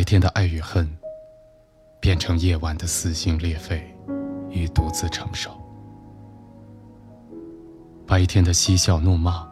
[0.00, 0.88] 白天的爱与恨，
[2.00, 3.94] 变成夜晚的撕心裂肺
[4.48, 5.50] 与独自承受；
[8.06, 9.46] 白天的嬉笑怒骂，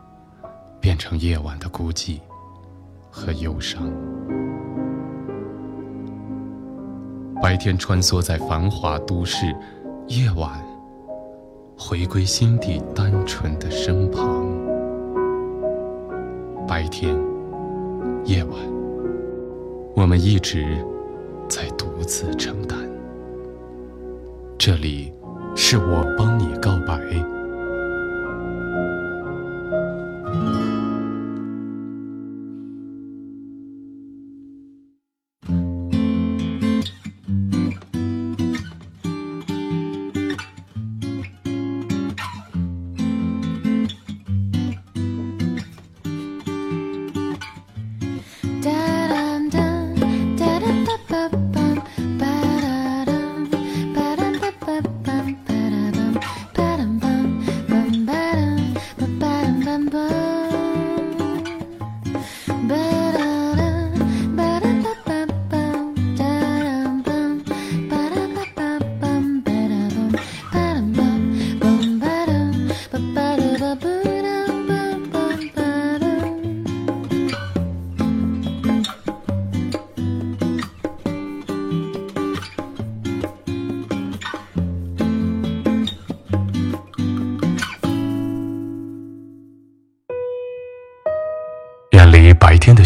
[0.81, 2.19] 变成夜晚的孤寂
[3.11, 3.93] 和忧伤。
[7.43, 9.55] 白天穿梭在繁华都市，
[10.07, 10.59] 夜晚
[11.77, 14.47] 回归心底单纯的身旁。
[16.67, 17.15] 白天，
[18.25, 18.78] 夜晚。
[19.99, 20.65] 我们一直
[21.49, 22.79] 在独自承担。
[24.57, 25.13] 这里
[25.57, 27.38] 是我帮你告白。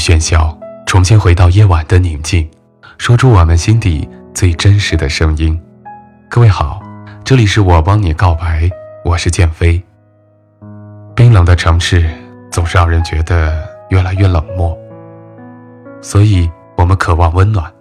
[0.03, 2.51] 喧嚣，重新回到夜晚的宁静，
[2.99, 5.57] 说出我们心底最真实的声音。
[6.29, 6.83] 各位好，
[7.23, 8.69] 这里是我帮你告白，
[9.05, 9.81] 我是剑飞。
[11.15, 12.11] 冰冷的城市
[12.51, 13.57] 总是让人觉得
[13.91, 14.77] 越来越冷漠，
[16.01, 17.73] 所以我们渴望温暖。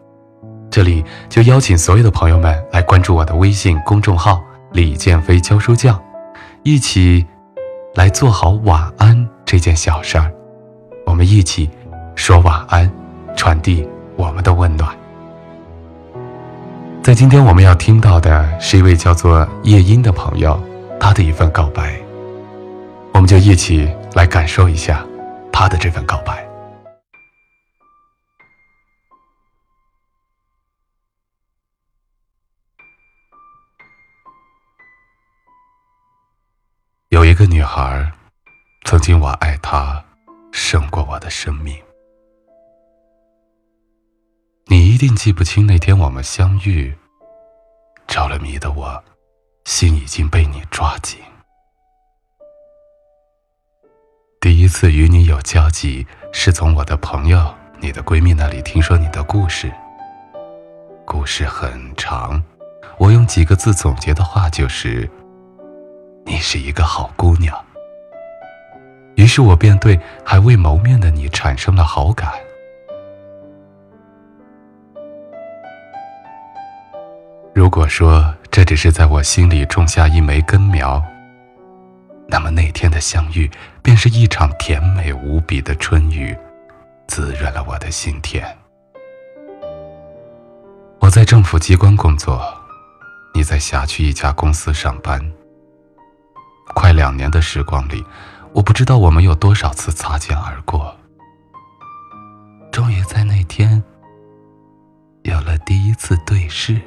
[0.70, 4.40] 这里就邀请所有的朋友们来关注我的微信公众号
[4.74, 6.00] “李剑飞教书匠”，
[6.62, 7.26] 一起
[7.96, 10.32] 来做好晚安这件小事儿。
[11.08, 11.68] 我们一起
[12.22, 12.88] 说晚安，
[13.36, 13.84] 传递
[14.16, 14.96] 我们的温暖。
[17.02, 20.62] 在今天我们要听到的是一位叫做夜莺的朋友，
[21.00, 22.00] 他的一份告白。
[23.12, 25.04] 我们就一起来感受一下
[25.52, 26.48] 他的这份告白。
[37.10, 38.12] 有一个女孩，
[38.86, 40.00] 曾经我爱她。
[40.52, 41.74] 胜过我的生命，
[44.92, 46.94] 一定记不清那天我们相遇。
[48.08, 49.02] 着了迷的我，
[49.64, 51.18] 心已经被你抓紧。
[54.42, 59.72] 第一次与你有交集，是从我的朋友、你的闺蜜那里听说你的故事。
[61.06, 62.44] 故事很长，
[62.98, 65.10] 我用几个字总结的话就是：
[66.26, 67.58] 你是一个好姑娘。
[69.16, 72.34] 于是我便对还未谋面的你产生了好感。
[77.54, 81.04] 如果说这只是在我心里种下一枚根苗，
[82.28, 83.50] 那么那天的相遇
[83.82, 86.36] 便是一场甜美无比的春雨，
[87.08, 88.46] 滋润了我的心田。
[91.00, 92.42] 我在政府机关工作，
[93.34, 95.22] 你在辖区一家公司上班。
[96.74, 98.04] 快两年的时光里。
[98.54, 100.94] 我不知道我们有多少次擦肩而过，
[102.70, 103.82] 终于在那天
[105.24, 106.82] 有了第一次对视。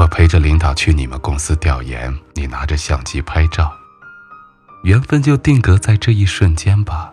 [0.00, 3.70] 我陪着领导去你们公司调研，你拿着相机拍照，
[4.82, 7.12] 缘分就定格在这一瞬间吧。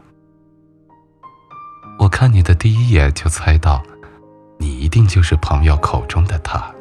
[2.00, 3.84] 我看你的第一眼就猜到，
[4.58, 6.74] 你一定就是朋友口中的他，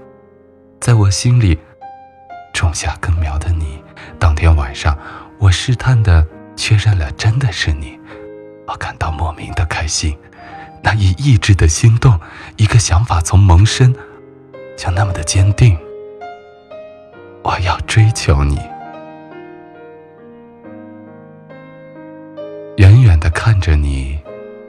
[0.81, 1.59] 在我心里
[2.55, 3.83] 种下根苗的你。
[4.17, 4.97] 当天晚上，
[5.41, 6.25] 我试探的
[6.55, 7.99] 确认了，真的是你，
[8.69, 10.17] 我感到莫名的开心，
[10.85, 12.21] 难以抑制的心动，
[12.59, 13.93] 一个想法从萌生，
[14.79, 15.77] 就那么的坚定。
[17.47, 18.59] 我要追求你。
[22.79, 24.19] 远远的看着你，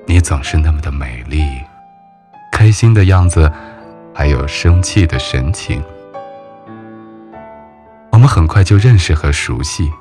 [0.05, 1.43] 你总是那么的美丽，
[2.51, 3.51] 开心的样子，
[4.13, 5.83] 还有生气的神情。
[8.11, 9.91] 我们很快就认识和熟悉，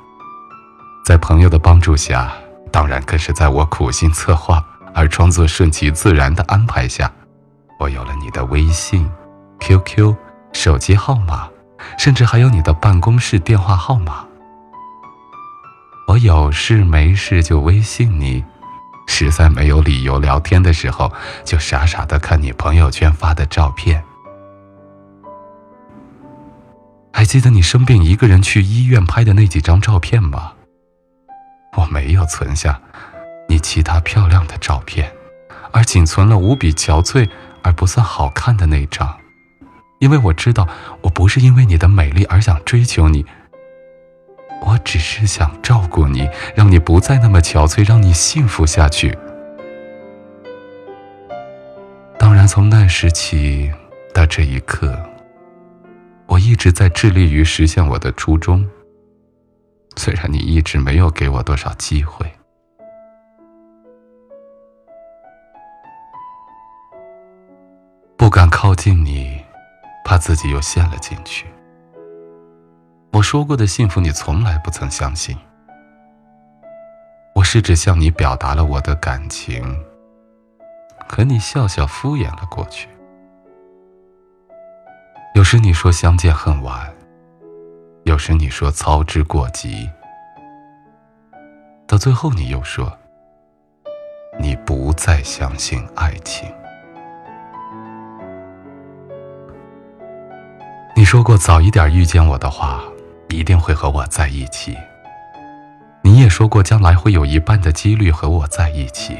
[1.02, 2.30] 在朋友的帮助下，
[2.70, 4.62] 当然更是在我苦心策划
[4.92, 7.10] 而装作顺其自然的安排下，
[7.80, 9.10] 我有了你的微信、
[9.60, 10.14] QQ、
[10.52, 11.48] 手机号码，
[11.98, 14.24] 甚至还有你的办公室电话号码。
[16.08, 18.44] 我有事没事就微信你，
[19.08, 21.12] 实在没有理由聊天的时候，
[21.44, 24.02] 就傻傻的看你朋友圈发的照片。
[27.12, 30.52] 还记得你生病一个人去医院拍的那几张照片吗？
[31.76, 32.80] 我没有存下
[33.48, 35.10] 你其他漂亮的照片，
[35.72, 37.28] 而仅存了无比憔悴
[37.62, 39.18] 而不算好看的那张，
[39.98, 40.68] 因为我知道
[41.02, 43.24] 我不是因为你的美丽而想追求你。
[44.62, 49.16] 我只是想照顾你，让你不再那么憔悴，让你幸福下去。
[52.18, 53.70] 当然，从那时起
[54.14, 54.98] 到这一刻，
[56.26, 58.66] 我一直在致力于实现我的初衷。
[59.96, 62.26] 虽然你一直没有给我多少机会，
[68.16, 69.40] 不敢靠近你，
[70.06, 71.46] 怕自己又陷了进去。
[73.12, 75.36] 我说过的幸福，你从来不曾相信。
[77.34, 79.84] 我试着向你表达了我的感情，
[81.08, 82.88] 可你笑笑敷衍了过去。
[85.34, 86.88] 有时你说相见恨晚，
[88.04, 89.90] 有时你说操之过急，
[91.84, 92.96] 到最后你又说
[94.38, 96.48] 你不再相信爱情。
[100.96, 102.82] 你说过早一点遇见我的话。
[103.28, 104.74] 一定会和我在一起。
[106.00, 109.16] 你也说过，将来会有一半的几率和我在一起。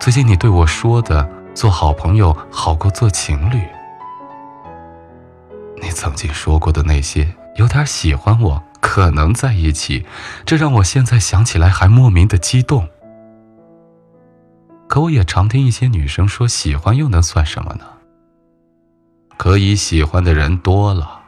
[0.00, 3.60] 最近你对我说的“做好朋友好过做情侣”，
[5.82, 10.06] 你曾经说过的那些“有点喜欢我，可能在一起”，
[10.46, 12.88] 这让我现在想起来还莫名的激动。
[14.88, 17.84] 可我也常听一些女生说，喜欢又能算什么呢？
[19.42, 21.20] 可以喜欢的人多了。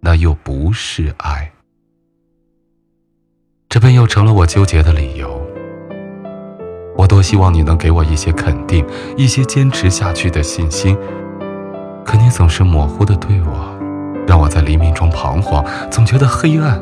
[0.00, 1.50] 那又不是爱，
[3.70, 5.40] 这便又成了我纠结的理由。
[6.94, 8.86] 我多希望你能给我一些肯定，
[9.16, 10.94] 一些坚持下去的信心，
[12.04, 13.78] 可你总是模糊的对我，
[14.28, 16.78] 让我在黎明中彷徨，总觉得黑暗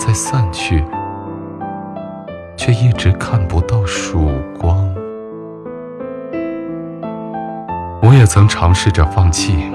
[0.00, 0.82] 在散去，
[2.56, 4.90] 却一直看不到曙光。
[8.08, 9.70] 我也曾尝试着放弃。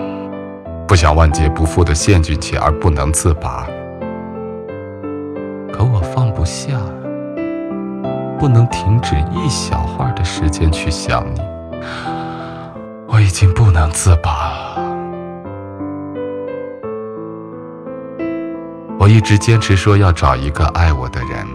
[0.88, 3.68] 不想万劫不复的陷进去而不能自拔，
[5.72, 6.80] 可我放不下，
[8.40, 11.42] 不能停止一小会儿的时间去想你。
[13.08, 14.52] 我已经不能自拔。
[19.00, 21.46] 我一直坚持说要找一个爱我的人，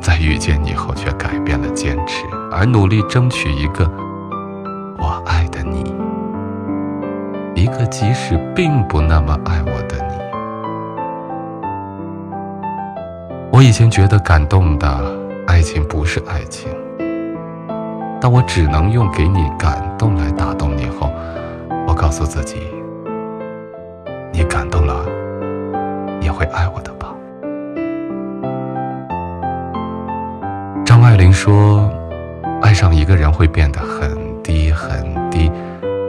[0.00, 3.88] 在遇见你后却改变了坚持，而努力争取一个
[7.70, 10.14] 个即使并不那么爱我的你，
[13.52, 14.88] 我以前觉得感动的
[15.46, 16.70] 爱情不是爱情，
[18.20, 21.10] 当我只能用给你感动来打动你后，
[21.86, 22.56] 我告诉自己，
[24.32, 25.04] 你感动了
[26.20, 27.14] 也会爱我的吧。
[30.84, 31.90] 张爱玲说，
[32.62, 35.50] 爱上一个人会变得很低很低，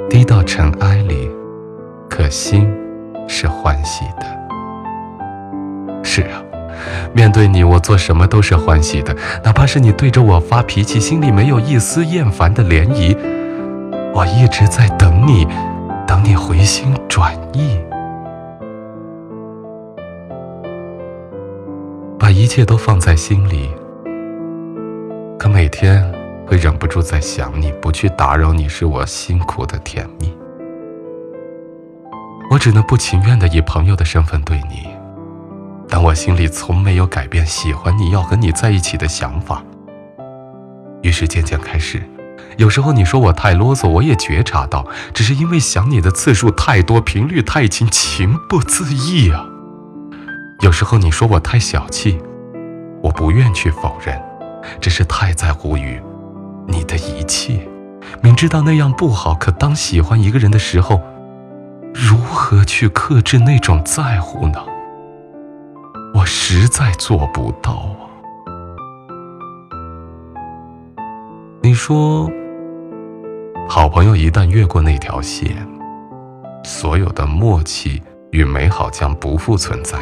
[0.10, 1.30] 低到尘埃里。
[2.12, 2.70] 可心
[3.26, 6.04] 是欢喜的。
[6.04, 6.44] 是啊，
[7.14, 9.16] 面对你，我做什么都是欢喜的，
[9.46, 13.18] 哪怕是你对着我发脾气，心里没有一丝厌烦的涟漪。
[14.14, 15.48] 我一直在等你，
[16.06, 17.80] 等你回心转意，
[22.20, 23.72] 把一切都放在心里。
[25.40, 26.04] 可每天
[26.46, 30.41] 会忍不住在想你，不去打扰你，是我辛苦的甜蜜。
[32.52, 34.86] 我只能不情愿的以朋友的身份对你，
[35.88, 39.64] 但我心里从没有改变喜欢你要和你在一起的想法。
[41.02, 42.04] 于是渐渐开始，
[42.58, 49.46] 有时候你说我太啰嗦，我也觉察到，只是因为想你的次数太多，频率太轻，情不自抑啊。
[50.60, 52.20] 有时候你说我太小气，
[53.02, 54.22] 我不愿去否认，
[54.82, 56.02] 只是太在乎于
[56.68, 57.66] 你的一切，
[58.22, 61.00] 明知道那样不好，可当喜欢一个人的时候。
[61.94, 64.60] 如何去克制那种在乎呢？
[66.14, 68.04] 我实在做不到啊！
[71.62, 72.30] 你说，
[73.70, 75.56] 好朋友一旦越过那条线，
[76.64, 79.98] 所有的默契与美好将不复存在，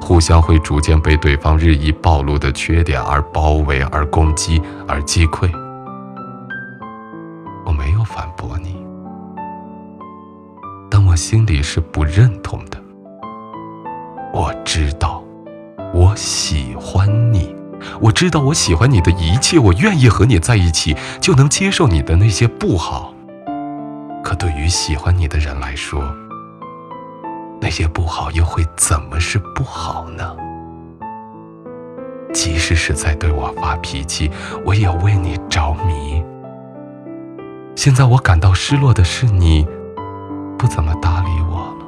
[0.00, 5.50] 互相会逐渐被对方日益暴露的缺点而包围、而攻击、而击溃。
[7.66, 8.77] 我没有反驳你。
[11.18, 12.78] 心里是不认同的。
[14.32, 15.22] 我知道，
[15.92, 17.54] 我喜欢你，
[18.00, 23.12] 我知道我喜欢你的一切，我愿意和你在一起，就能接受你的那些不好。
[24.22, 26.00] 可对于喜欢你的人来说，
[27.60, 30.36] 那些不好又会怎么是不好呢？
[32.32, 34.30] 即使是在对我发脾气，
[34.64, 36.22] 我也为你着迷。
[37.74, 39.66] 现在我感到失落的是你，
[40.58, 41.86] 不怎么搭理我了。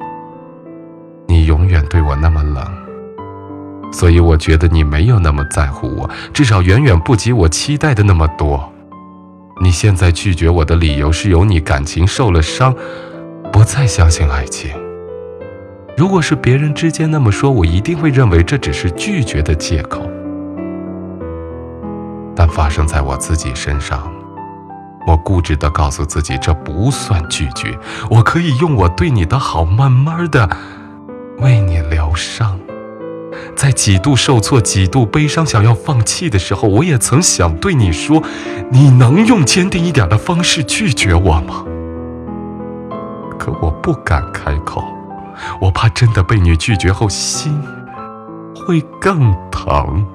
[1.27, 2.65] 你永远对我那么冷，
[3.91, 8.71] 所以我觉得你没有那么在乎我，至少远远不及我期待的那么多。
[9.61, 12.73] 你现在拒绝我的理由是有你感情受了伤，
[13.51, 14.71] 不再相信爱情。
[15.97, 20.01] 如果是别人之间那么说，我一定会认为这只是拒绝的借口。
[22.33, 24.11] 但发生在我自己身上，
[25.07, 27.77] 我固执地告诉自己，这不算拒绝。
[28.09, 30.49] 我可以用我对你的好，慢慢的
[31.39, 32.59] 为你疗伤。
[33.55, 38.21] 在几度受挫、几度悲伤、想要放弃的时候，我也曾想对你说
[38.71, 41.65] ：“你能用坚定一点的方式拒绝我吗？”
[43.39, 44.83] 可我不敢开口，
[45.59, 47.59] 我怕真的被你拒绝后，心
[48.55, 50.05] 会更疼。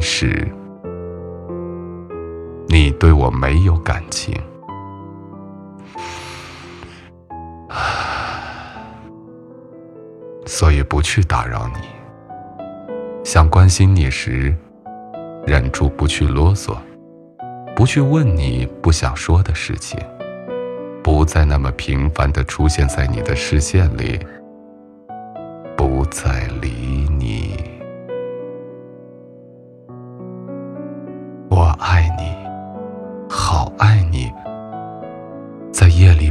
[0.00, 0.48] 是，
[2.68, 4.34] 你对我没有感情。
[10.46, 11.80] 所以不去打扰你。
[13.24, 14.54] 想关心你时，
[15.46, 16.76] 忍住不去啰嗦，
[17.74, 19.98] 不去问你不想说的事情。
[21.02, 24.18] 不再那么频繁的出现在你的视线里，
[25.76, 26.85] 不再理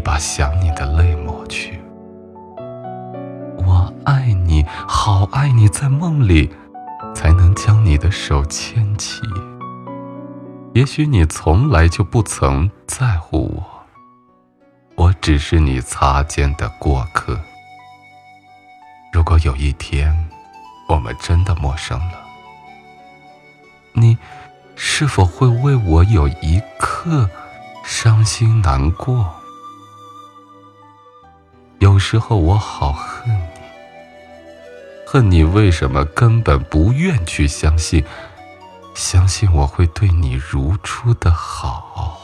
[0.05, 1.81] 把想你的泪抹去。
[3.57, 6.53] 我爱你，好爱你，在梦里
[7.15, 9.19] 才能将你的手牵起。
[10.75, 13.63] 也许你从来就不曾在乎我。
[14.93, 17.39] 我只是你擦肩的过客。
[19.11, 20.29] 如果有一天，
[20.87, 22.13] 我们真的陌生了，
[23.93, 24.19] 你
[24.75, 27.27] 是否会为我有一刻
[27.83, 29.33] 伤心难过？
[31.79, 33.41] 有时候我好恨你，
[35.05, 38.03] 恨你为什么根本不愿去相信，
[38.95, 42.21] 相信我会对你如初的好。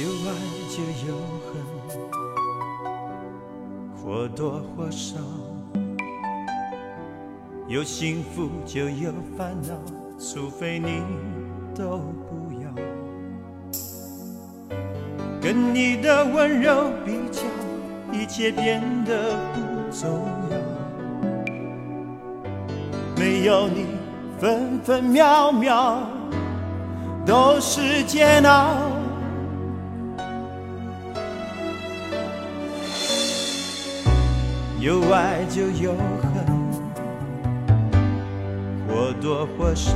[0.00, 0.32] 有爱
[0.70, 1.54] 就有恨，
[3.96, 5.16] 或多或少；
[7.66, 9.74] 有幸福就有烦恼，
[10.18, 11.02] 除非你
[11.74, 12.70] 都不要。
[15.40, 17.42] 跟你的温柔比较，
[18.16, 19.60] 一切变得不
[19.94, 20.56] 重要。
[23.14, 23.86] 没有你，
[24.40, 25.98] 分分秒秒
[27.26, 28.68] 都是煎熬。
[34.80, 36.46] 有爱就有恨，
[38.88, 39.92] 或多或少。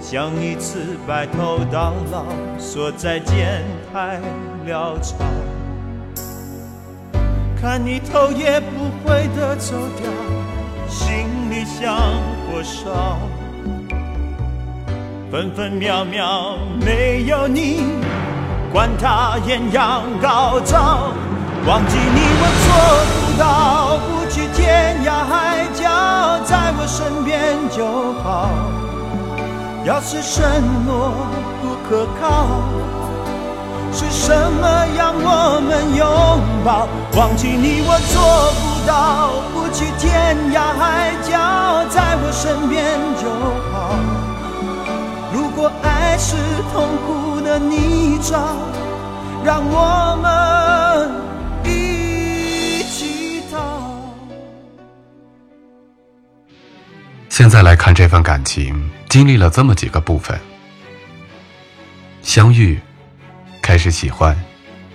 [0.00, 2.24] 想一次白头到老，
[2.58, 4.20] 说再见太
[4.66, 5.16] 潦草。
[7.60, 10.10] 看你头也不回的走掉，
[10.88, 11.96] 心里像
[12.46, 13.18] 火烧。
[15.30, 17.82] 分分秒秒没有你，
[18.72, 21.12] 管他艳阳高照。
[21.66, 22.68] 忘记你我做
[23.10, 27.84] 不到，不去天涯海角，在我身边就
[28.22, 28.50] 好。
[29.84, 30.44] 要是承
[30.84, 31.10] 诺
[31.60, 32.46] 不可靠，
[33.92, 36.06] 是什么让我们拥
[36.64, 36.88] 抱？
[37.18, 41.32] 忘记你我做不到，不去天涯海角，
[41.88, 43.28] 在我身边就
[43.72, 43.96] 好。
[45.32, 46.36] 如果爱是
[46.72, 48.56] 痛苦的泥沼，
[49.44, 51.10] 让我们
[51.64, 53.56] 一起逃。
[57.28, 60.38] 现在来看这份感情，经历了这么几个部分：
[62.22, 62.78] 相遇，
[63.66, 64.40] 开始喜欢，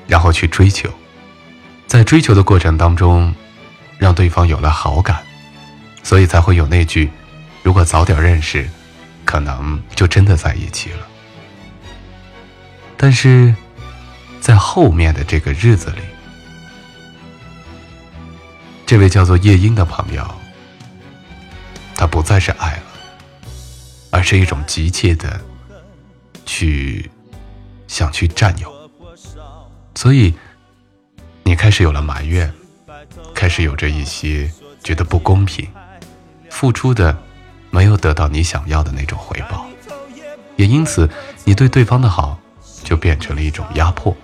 [0.08, 0.90] 然后去追求，
[1.88, 3.36] 在追求的过程当中，
[3.98, 5.22] 让对方有了好感，
[6.04, 7.12] 所以才会有那句
[7.63, 8.70] ：“如果早点认识，
[9.25, 11.06] 可能就真的在一起了。”
[12.96, 13.54] 但是，
[14.40, 16.01] 在后面的这个日子里，
[18.86, 20.25] 这位叫做夜莺的朋友。
[21.94, 22.84] 他不再是爱了，
[24.12, 25.42] 而是一种急切的
[26.46, 27.11] 去
[27.91, 28.89] 想去占有，
[29.95, 30.33] 所以
[31.43, 32.50] 你开始有了埋怨，
[33.36, 34.50] 开始有着一些
[34.81, 35.67] 觉得不公平，
[36.50, 37.15] 付出的
[37.69, 39.65] 没有得到你想要的那种回报，
[40.55, 41.10] 也因此
[41.43, 42.39] 你对对方的好
[42.81, 44.15] 就变成了一种压迫，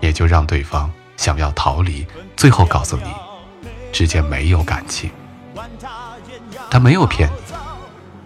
[0.00, 3.12] 也就让对方想要逃离，最后告诉你
[3.92, 5.10] 之间没有感情，
[6.70, 7.54] 他没有骗你，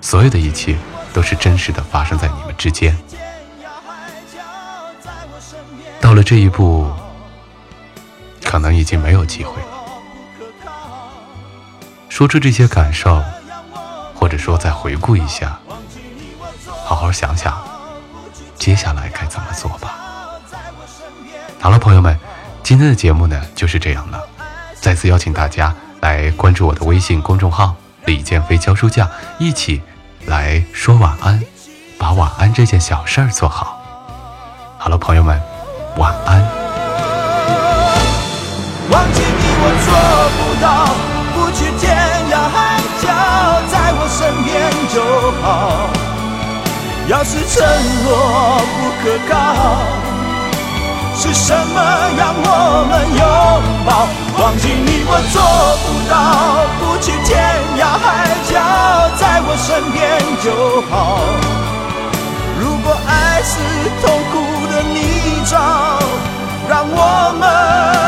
[0.03, 0.77] 所有的一切
[1.15, 2.95] 都是真实的发生在你们之间。
[6.01, 6.91] 到了这一步，
[8.45, 9.69] 可能已经没有机会了。
[12.09, 13.23] 说出这些感受，
[14.15, 15.59] 或者说再回顾一下，
[16.85, 17.63] 好好想想，
[18.57, 19.97] 接下来该怎么做吧。
[21.61, 22.19] 好了，朋友们，
[22.63, 24.21] 今天的节目呢就是这样了。
[24.81, 27.75] 再次邀请大家来关注我的微信公众号
[28.07, 29.83] “李建飞教书匠”，一起
[30.27, 31.43] 来说晚安，
[31.99, 33.81] 把晚安这件小事儿做好。
[34.79, 35.58] 好了，朋友们。
[35.99, 36.41] 晚安，
[38.93, 39.91] 忘记你我做
[40.39, 40.67] 不到，
[41.35, 41.91] 不去天
[42.31, 42.57] 涯海
[43.03, 43.05] 角
[43.67, 44.55] 在我身边
[44.95, 44.97] 就
[45.43, 45.45] 好。
[47.09, 47.67] 要是承
[48.05, 48.07] 诺
[48.79, 49.35] 不可靠，
[51.17, 51.77] 是什么
[52.17, 52.47] 让我
[52.89, 53.21] 们拥
[53.85, 53.91] 抱？
[54.41, 55.43] 忘记你我做
[55.83, 56.15] 不到，
[56.79, 57.35] 不去天
[57.77, 58.07] 涯海
[58.49, 58.55] 角
[59.17, 59.99] 在我身边
[60.45, 60.47] 就
[60.93, 61.19] 好。
[62.61, 63.59] 如果爱是
[64.01, 64.33] 痛苦
[64.69, 65.18] 的你。
[65.51, 68.08] 让我们